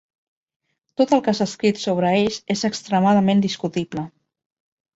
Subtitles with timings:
[1.01, 4.09] Tot el que s'ha escrit sobre ells és extremadament discutible.